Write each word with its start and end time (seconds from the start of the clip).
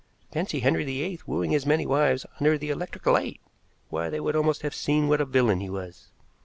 Fancy 0.33 0.61
Henry 0.61 0.83
the 0.83 1.03
Eighth 1.03 1.27
wooing 1.27 1.51
his 1.51 1.67
many 1.67 1.85
wives 1.85 2.25
under 2.39 2.57
the 2.57 2.71
electric 2.71 3.05
light! 3.05 3.39
Why, 3.91 4.09
they 4.09 4.19
would 4.19 4.35
almost 4.35 4.63
have 4.63 4.73
seen 4.73 5.07
what 5.07 5.21
a 5.21 5.25
villain 5.25 5.59
he 5.59 5.69
was. 5.69 6.09